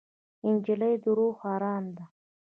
نجلۍ 0.51 0.93
د 1.03 1.05
روح 1.17 1.37
ارام 1.53 1.85
ده. 1.95 2.03